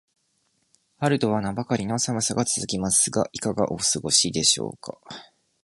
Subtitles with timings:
[0.97, 4.97] 春とは名ばかりの寒さが続きますが、いかがお過ごしでしょうか。